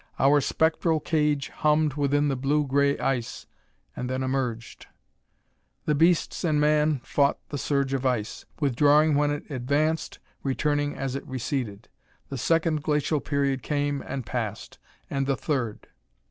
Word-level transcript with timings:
Our 0.17 0.41
spectral 0.41 0.99
cage 0.99 1.49
hummed 1.49 1.93
within 1.93 2.27
the 2.27 2.35
blue 2.35 2.65
gray 2.65 2.97
ice, 2.97 3.45
and 3.95 4.09
then 4.09 4.23
emerged. 4.23 4.87
The 5.85 5.93
beasts 5.93 6.43
and 6.43 6.59
man 6.59 7.01
fought 7.03 7.37
the 7.49 7.59
surge 7.59 7.93
of 7.93 8.03
ice, 8.03 8.43
withdrawing 8.59 9.13
when 9.13 9.29
it 9.29 9.43
advanced, 9.51 10.17
returning 10.41 10.95
as 10.95 11.13
it 11.15 11.27
receded. 11.27 11.87
The 12.29 12.39
Second 12.39 12.81
Glacial 12.81 13.19
Period 13.19 13.61
came 13.61 14.03
and 14.07 14.25
passed, 14.25 14.79
and 15.07 15.27
the 15.27 15.37
Third.... 15.37 15.85